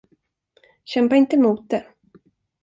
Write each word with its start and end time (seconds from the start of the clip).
Kämpa 0.85 1.15
inte 1.15 1.35
emot 1.35 1.69
det. 1.69 1.85